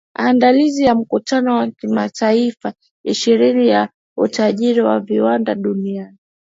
aandalizi 0.19 0.83
ya 0.83 0.95
mkutano 0.95 1.55
wa 1.55 1.71
mataifa 1.89 2.73
ishirini 3.03 3.67
ya 3.67 3.89
utajiri 4.17 4.81
wa 4.81 4.99
viwanda 4.99 5.55
duniani 5.55 6.17